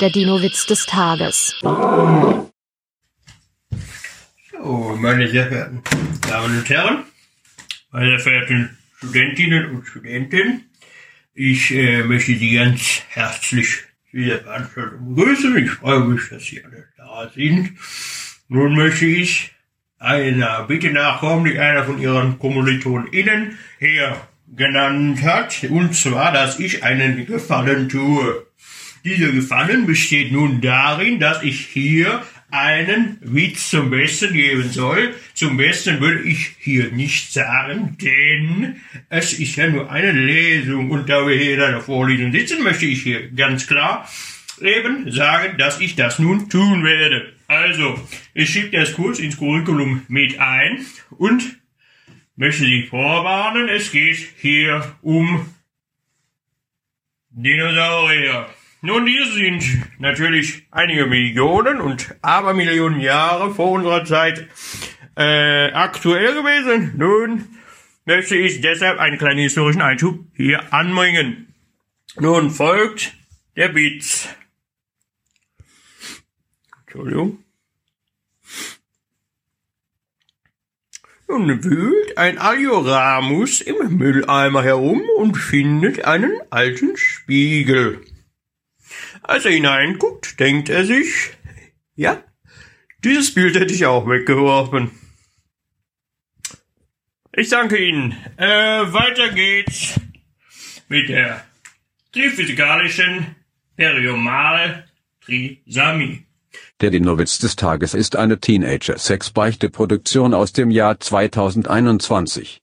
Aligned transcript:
Der 0.00 0.10
Dino-Witz 0.10 0.66
des 0.66 0.84
Tages. 0.84 1.54
Oh, 1.62 2.50
meine 4.98 5.26
sehr 5.28 5.46
verehrten 5.46 5.82
Damen 6.28 6.58
und 6.58 6.68
Herren, 6.68 7.04
meine 7.90 8.10
sehr 8.10 8.20
verehrten 8.20 8.76
Studentinnen 8.98 9.70
und 9.70 9.86
Studenten, 9.86 10.68
ich 11.32 11.70
äh, 11.70 12.02
möchte 12.02 12.36
Sie 12.36 12.54
ganz 12.54 13.04
herzlich 13.08 13.84
zu 14.10 14.18
dieser 14.18 14.40
Veranstaltung 14.40 15.14
begrüßen. 15.14 15.56
Ich 15.56 15.70
freue 15.70 16.00
mich, 16.00 16.28
dass 16.28 16.44
Sie 16.44 16.62
alle 16.62 16.88
da 16.98 17.30
sind. 17.34 17.72
Nun 18.48 18.74
möchte 18.74 19.06
ich 19.06 19.52
einer 19.98 20.64
Bitte 20.64 20.90
nachkommen, 20.90 21.46
die 21.46 21.58
einer 21.58 21.84
von 21.84 21.98
Ihren 21.98 22.38
KommilitonInnen 22.38 23.58
hier 23.78 24.16
genannt 24.46 25.22
hat, 25.22 25.64
und 25.70 25.94
zwar, 25.94 26.32
dass 26.32 26.60
ich 26.60 26.84
einen 26.84 27.24
Gefallen 27.24 27.88
tue. 27.88 28.46
Dieser 29.06 29.30
Gefallen 29.30 29.86
besteht 29.86 30.32
nun 30.32 30.60
darin, 30.60 31.20
dass 31.20 31.40
ich 31.44 31.66
hier 31.66 32.24
einen 32.50 33.18
Witz 33.20 33.70
zum 33.70 33.88
Besten 33.88 34.34
geben 34.34 34.68
soll. 34.68 35.14
Zum 35.32 35.56
Besten 35.56 36.00
will 36.00 36.26
ich 36.26 36.56
hier 36.58 36.90
nicht 36.90 37.32
sagen, 37.32 37.96
denn 38.02 38.80
es 39.08 39.32
ist 39.34 39.54
ja 39.54 39.68
nur 39.68 39.92
eine 39.92 40.10
Lesung 40.10 40.90
und 40.90 41.08
da 41.08 41.24
wir 41.24 41.36
hier 41.36 41.54
in 41.54 41.60
einer 41.60 41.80
Vorlesung 41.80 42.32
sitzen, 42.32 42.64
möchte 42.64 42.86
ich 42.86 43.04
hier 43.04 43.30
ganz 43.30 43.68
klar 43.68 44.10
eben 44.60 45.08
sagen, 45.12 45.56
dass 45.56 45.80
ich 45.80 45.94
das 45.94 46.18
nun 46.18 46.50
tun 46.50 46.82
werde. 46.82 47.32
Also, 47.46 48.04
ich 48.34 48.50
schiebe 48.50 48.70
das 48.70 48.94
kurz 48.94 49.20
ins 49.20 49.36
Curriculum 49.36 50.02
mit 50.08 50.40
ein 50.40 50.84
und 51.10 51.60
möchte 52.34 52.64
Sie 52.64 52.82
vorwarnen, 52.82 53.68
es 53.68 53.92
geht 53.92 54.18
hier 54.40 54.96
um 55.00 55.46
Dinosaurier. 57.30 58.48
Nun, 58.86 59.04
diese 59.04 59.32
sind 59.32 59.64
natürlich 59.98 60.68
einige 60.70 61.06
Millionen 61.06 61.80
und 61.80 62.14
Abermillionen 62.22 63.00
Jahre 63.00 63.52
vor 63.52 63.72
unserer 63.72 64.04
Zeit 64.04 64.46
äh, 65.16 65.72
aktuell 65.72 66.34
gewesen. 66.34 66.92
Nun 66.96 67.46
möchte 68.04 68.36
ich 68.36 68.60
deshalb 68.60 69.00
einen 69.00 69.18
kleinen 69.18 69.40
historischen 69.40 69.82
Einschub 69.82 70.24
hier 70.36 70.72
anbringen. 70.72 71.52
Nun 72.20 72.52
folgt 72.52 73.14
der 73.56 73.74
Witz. 73.74 74.28
Entschuldigung. 76.86 77.42
Nun 81.26 81.64
wühlt 81.64 82.16
ein 82.18 82.38
Alioramus 82.38 83.62
im 83.62 83.96
Mülleimer 83.96 84.62
herum 84.62 85.02
und 85.16 85.34
findet 85.36 86.04
einen 86.04 86.34
alten 86.50 86.96
Spiegel. 86.96 88.00
Als 89.22 89.44
er 89.44 89.52
hineinguckt, 89.52 90.40
denkt 90.40 90.68
er 90.68 90.84
sich, 90.84 91.30
ja, 91.94 92.22
dieses 93.04 93.32
Bild 93.34 93.54
hätte 93.56 93.74
ich 93.74 93.86
auch 93.86 94.08
weggeworfen. 94.08 94.90
Ich 97.32 97.48
danke 97.50 97.76
Ihnen. 97.76 98.16
Äh, 98.36 98.46
weiter 98.46 99.30
geht's 99.30 100.00
mit 100.88 101.08
der 101.08 101.44
triphysikalischen 102.12 103.36
Periomal-Trisamie. 103.76 106.26
Der 106.80 106.90
Dinowitz 106.90 107.38
des 107.38 107.54
Tages 107.56 107.94
ist 107.94 108.16
eine 108.16 108.40
Teenager-Sex-Beichte-Produktion 108.40 110.34
aus 110.34 110.52
dem 110.52 110.70
Jahr 110.70 110.98
2021. 110.98 112.62